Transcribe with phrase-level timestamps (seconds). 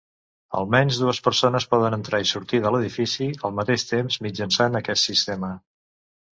[0.61, 5.55] Almenys dues persones poden entrar i sortir de l'edifici al mateix temps mitjançant aquest sistema.